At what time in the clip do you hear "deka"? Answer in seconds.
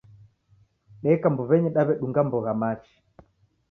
1.05-1.27